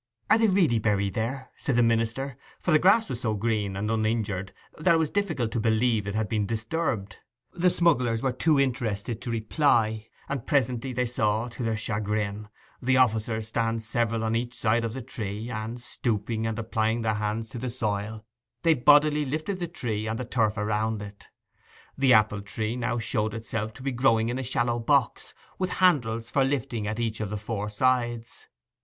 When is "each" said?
14.35-14.55, 26.99-27.21